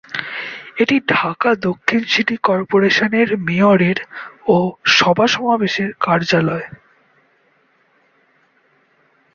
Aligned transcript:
এটি 0.77 0.95
ঢাকা 1.13 1.49
দক্ষিণ 1.61 2.01
সিটি 2.05 2.35
কর্পোরেশনের 2.43 3.29
মেয়রের 3.47 3.97
ও 4.47 4.57
সভা-সমাবেশের 4.91 5.89
কার্যালয়। 5.99 6.67